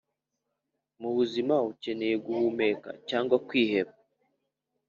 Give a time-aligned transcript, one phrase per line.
[1.01, 3.93] mubuzima ukeneye guhumeka cyangwa kwiheba.